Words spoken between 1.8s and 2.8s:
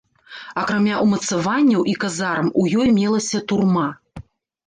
і казарм у